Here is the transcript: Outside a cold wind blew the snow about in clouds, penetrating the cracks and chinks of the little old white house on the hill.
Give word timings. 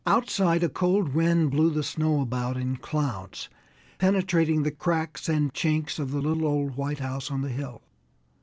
Outside 0.07 0.63
a 0.63 0.67
cold 0.69 1.13
wind 1.13 1.51
blew 1.51 1.69
the 1.69 1.83
snow 1.83 2.21
about 2.21 2.57
in 2.57 2.77
clouds, 2.77 3.49
penetrating 3.99 4.63
the 4.63 4.71
cracks 4.71 5.29
and 5.29 5.53
chinks 5.53 5.99
of 5.99 6.09
the 6.09 6.21
little 6.21 6.47
old 6.47 6.75
white 6.75 6.97
house 6.97 7.29
on 7.29 7.41
the 7.43 7.49
hill. 7.49 7.83